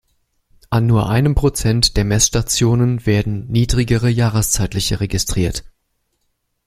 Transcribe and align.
An 0.71 0.87
nur 0.87 1.09
einem 1.09 1.35
Prozent 1.35 1.95
der 1.95 2.05
Messstationen 2.05 3.05
werden 3.05 3.45
niedrigere 3.51 4.09
jahreszeitliche 4.09 4.99
registriert. 4.99 5.63